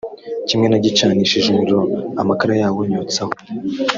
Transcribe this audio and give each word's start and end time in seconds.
kimwe 0.47 0.67
nagicanishije 0.67 1.47
umuriro 1.49 1.79
amakara 2.21 2.53
yawo 2.61 2.79
nyotsaho 2.89 3.33